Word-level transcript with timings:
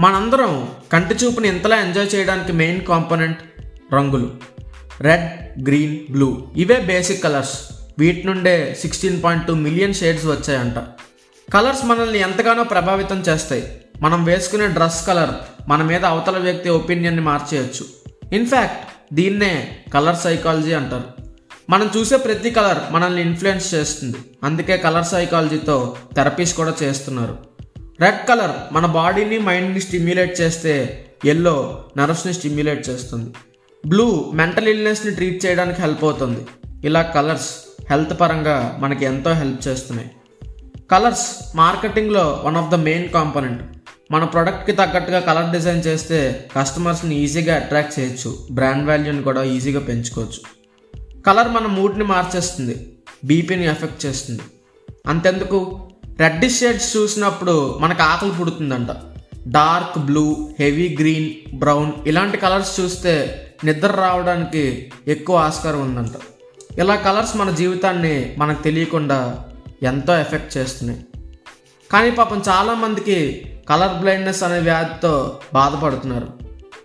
మనందరం 0.00 0.68
కంటి 0.92 1.14
చూపుని 1.14 1.48
ఇంతలా 1.48 1.76
ఎంజాయ్ 1.76 2.14
చేయడానికి 2.14 2.52
మెయిన్ 2.52 2.86
కాంపోనెంట్ 2.86 3.38
రంగులు. 3.94 4.32
Red 5.00 5.60
green 5.68 6.12
blue. 6.12 6.46
ఇవే 6.56 6.80
బేసిక్ 6.80 7.22
కలర్స్. 7.22 7.60
వీటి 7.98 8.26
నుండే 8.26 8.76
sixteen 8.80 9.22
point 9.22 9.46
two 9.46 9.54
million 9.54 9.94
shades 9.94 10.26
వచ్చాయంట. 10.26 10.74
కలర్స్ 11.52 11.84
మనల్ని 11.84 12.18
ఎంతగానో 12.18 12.64
ప్రభావితం 12.64 13.20
చేస్తాయి. 13.20 13.80
మనం 14.02 14.24
వేసుకునే 14.24 14.66
డ్రెస్ 14.66 15.06
కలర్ 15.06 15.30
మన 15.68 15.82
మీద 15.82 16.04
అవతల 16.04 16.38
వ్యక్తి 16.38 16.68
ఒపీనియన్ని 16.68 17.20
మార్చేయచ్చు. 17.20 17.86
ఇన్ఫ్యాక్ట్ 18.36 19.14
దీన్నే 19.14 19.76
కలర్ 19.94 20.16
సైకాలజీ 20.16 20.72
అంటారు. 20.72 21.24
మనం 21.70 21.90
చూసే 21.96 22.16
ప్రతి 22.16 22.50
కలర్ 22.50 22.78
మనల్ని 22.90 23.22
ఇన్ఫ్లుయెన్స్ 23.22 23.74
చేస్తుంది. 23.74 24.16
అందుకే 24.44 24.76
కలర్ 24.76 25.04
సైకాలజీతో 25.04 25.96
థెరపీస్ 26.14 26.54
కూడా 26.54 26.74
చేస్తున్నారు. 26.82 27.53
రెడ్ 28.00 28.28
కలర్ 28.28 28.74
మన 28.74 28.86
బాడీని 28.86 29.38
మైండ్ని 29.38 29.80
స్టిమ్యులేట్ 29.80 30.40
చేస్తే 30.40 31.04
ఎల్లో 31.24 31.84
నర్వ్స్ని 31.96 32.34
స్టిమ్యులేట్ 32.34 32.88
చేస్తుంది. 32.88 33.30
బ్లూ 33.86 34.30
మెంటల్ 34.34 34.68
ఇల్నెస్ని 34.68 35.14
ట్రీట్ 35.14 35.46
చేయడానికి 35.46 35.80
హెల్ప్ 35.80 36.04
అవుతుంది. 36.04 36.46
ఇలా 36.84 37.02
కలర్స్ 37.02 37.56
హెల్త్ 37.90 38.20
పరంగా 38.20 38.76
మనకి 38.80 39.04
ఎంతో 39.04 39.32
హెల్ప్ 39.32 39.68
చేస్తున్నాయి. 39.68 40.10
Colours 40.90 41.56
మార్కెటింగ్లో 41.56 42.42
one 42.44 42.56
of 42.56 42.70
the 42.70 42.74
main 42.74 43.08
component. 43.08 43.62
మన 44.10 44.24
ప్రోడక్ట్కి 44.24 44.72
తగ్గట్టుగా 44.72 45.20
కలర్ 45.20 45.52
డిజైన్ 45.52 45.82
చేస్తే 45.86 46.48
కస్టమర్స్ని 46.56 47.18
ఈజీగా 47.18 47.56
అట్రాక్ట్ 47.56 48.00
చేయొచ్చు. 48.00 48.38
బ్రాండ్ 48.52 48.88
వాల్యూని 48.88 49.22
కూడా 49.22 49.42
ఈజీగా 49.42 49.80
పెంచుకోవచ్చు. 49.80 50.64
కలర్ 51.22 51.48
మన 51.48 51.66
మూడ్ని 51.66 52.04
మార్చేస్తుంది. 52.04 52.98
బీపీని 53.24 53.66
ఎఫెక్ట్ 53.66 54.06
చేస్తుంది. 54.06 54.42
అంతెందుకు? 55.06 55.88
రెడ్డిష్ 56.20 56.60
షేడ్స్ 56.60 56.96
చూసినప్పుడు 56.96 57.78
మనకు 57.80 58.02
ఆకలి 58.02 58.32
పుడుతుందంట. 58.40 58.88
Dark 59.48 60.06
blue 60.06 60.50
heavy 60.60 60.96
green 61.00 61.58
brown 61.58 61.92
ఇలాంటి 62.06 62.36
కలర్స్ 62.36 62.80
చూస్తే 62.80 63.46
నిద్ర 63.64 63.86
రావడానికి 63.86 64.92
ఎక్కువ 65.08 65.36
ఆస్కారం 65.36 65.80
ఉందంట. 65.80 66.12
ఇలా 66.78 66.94
కలర్స్ 66.94 67.36
మన 67.36 67.50
జీవితాన్ని 67.50 68.34
మనకు 68.38 68.62
తెలియకుండా 68.62 69.44
ఎంతో 69.82 70.18
ఎఫెక్ట్ 70.18 70.56
చేస్తున్నాయి. 70.56 71.04
కానీ 71.92 72.10
పాపం 72.10 72.42
చాలామందికి 72.48 73.46
కలర్ 73.68 74.00
బ్లైండ్నెస్ 74.00 74.42
అనే 74.42 74.58
వ్యాధితో 74.58 75.38
బాధపడుతున్నారు. 75.54 76.26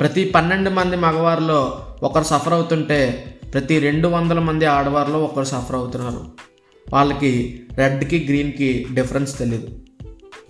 ప్రతి 0.00 0.24
పన్నెండు 0.24 0.70
మంది 0.70 0.96
మగవారిలో 0.96 1.84
ఒకరు 2.02 2.24
సఫర్ 2.24 2.52
అవుతుంటే 2.52 3.24
ప్రతి 3.54 3.78
రెండు 3.78 4.08
వందల 4.08 4.38
మంది 4.38 4.64
ఆడవారిలో 4.64 5.18
ఒకరు 5.18 5.44
సఫర్ 5.44 5.76
అవుతున్నారు. 5.76 6.51
వాళ్ళకి 6.90 7.60
రెడ్కి 7.74 8.26
గ్రీన్కి 8.28 8.86
డిఫరెన్స్ 8.94 9.38
తెలియదు 9.38 9.68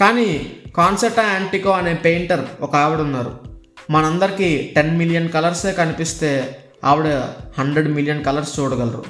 కానీ 0.00 0.56
కాన్సర్టా 0.76 1.22
యాంటికో 1.22 1.70
అనే 1.70 1.94
పెయింటర్ 1.94 2.46
ఒక 2.60 2.76
ఆవిడ 2.76 2.98
ఉన్నారు 2.98 3.52
మనందరికీ 3.90 4.72
టెన్ 4.76 4.98
మిలియన్ 4.98 5.28
కలర్సే 5.28 5.72
కనిపిస్తే 5.72 6.58
ఆవిడ 6.84 7.06
హండ్రెడ్ 7.58 7.88
మిలియన్ 7.88 8.24
కలర్స్ 8.24 8.60
చూడగలరు. 8.60 9.04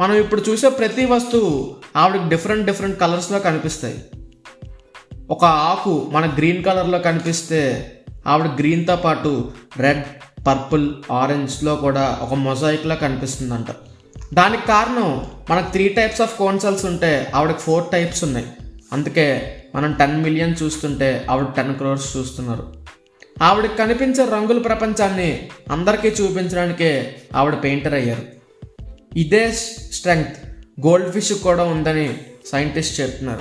మనం 0.00 0.14
ఇప్పుడు 0.14 0.44
చూసే 0.48 0.68
ప్రతి 0.68 1.04
వస్తువు 1.04 1.76
ఆవిడకి 1.96 2.28
డిఫరెంట్ 2.28 2.66
డిఫరెంట్ 2.66 3.00
కలర్స్లో 3.00 3.38
కనిపిస్తాయి. 3.38 4.04
ఒక 5.30 5.44
ఆకు 5.44 6.08
మన 6.12 6.34
గ్రీన్ 6.36 6.64
కలర్లో 6.64 6.98
కనిపిస్తే 6.98 7.92
ఆవిడ 8.26 8.46
గ్రీన్తో 8.46 8.96
పాటు 8.96 9.52
రెడ్ 9.76 10.04
పర్పుల్ 10.46 10.94
ఆరెంజ్లో 11.12 11.76
కూడా 11.76 12.18
ఒక 12.22 12.34
మొజాయిక్లా 12.34 12.94
కనిపిస్తుందంట. 12.94 13.66
దానికి 14.34 14.66
కారణం 14.66 15.26
మనకు 15.50 15.70
త్రీ 15.72 15.88
టైప్స్ 15.88 16.20
ఆఫ్ 16.20 16.38
కోన్సల్స్ 16.38 16.84
ఉంటే 16.84 17.30
ఆవిడకి 17.34 17.58
ఫోర్ 17.58 17.84
టైప్స్ 17.92 18.24
ఉన్నాయి. 18.24 18.46
అందుకే 18.92 19.54
మనం 19.74 19.92
టెన్ 19.92 20.22
మిలియన్ 20.22 20.54
చూస్తుంటే 20.62 21.26
ఆవిడ 21.30 21.46
టెన్ 21.56 21.74
క్రోర్స్ 21.74 22.16
చూస్తున్నారు. 22.16 22.74
ఆవిడకి 23.42 23.76
కనిపించే 23.76 24.24
రంగుల 24.24 24.58
ప్రపంచాన్ని 24.58 25.48
అందరికీ 25.70 26.08
చూపించడానికే 26.08 27.16
ఆవిడ 27.34 27.54
పెయింటర్ 27.62 27.94
అయ్యారు. 27.94 28.22
ఇదే 29.16 29.52
స్ట్రెంగ్త్ 29.52 30.36
గోల్డ్ 30.86 31.12
ఫిష్ 31.12 31.32
కూడా 31.32 31.64
ఉందని 31.64 32.16
సైంటిస్ట్ 32.52 33.00
చెప్తున్నారు. 33.00 33.40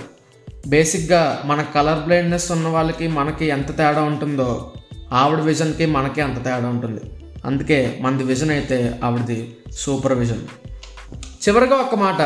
బేసిక్గా 0.68 1.42
మన 1.46 1.62
కలర్ 1.62 2.00
బ్లైండ్నెస్ 2.00 2.52
ఉన్న 2.52 2.68
వాళ్ళకి 2.68 3.08
మనకి 3.08 3.46
ఎంత 3.46 3.78
తేడా 3.78 4.02
ఉంటుందో 4.02 4.74
ఆవిడ 5.12 5.40
విజన్కి 5.40 5.86
మనకి 5.86 6.22
అంత 6.22 6.36
తేడా 6.36 6.70
ఉంటుంది. 6.70 7.02
అందుకే 7.46 7.98
మనది 8.02 8.24
విజన్ 8.24 8.50
అయితే 8.50 9.00
ఆవిడది 9.04 9.56
సూపర్ 9.72 10.14
విజన్ 10.14 10.42
చివరిగా 11.48 11.76
ఒక 11.76 11.96
మాట. 11.96 12.22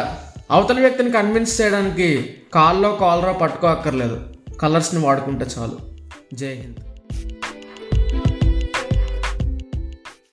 అవతల 0.51 0.79
వ్యక్తిని 0.79 1.11
కన్విన్స్ 1.11 1.61
చేయడానికి 1.61 2.37
కాల్లో 2.53 2.95
కాలరో 2.95 3.33
పట్టుకో 3.33 3.67
అక్కర్లేదు 3.67 4.21
కలర్స్ని 4.61 5.05
వాడుకుంటే 5.05 5.45
చాలు. 5.57 5.77
జై 6.33 6.53
హింద్. 6.53 6.91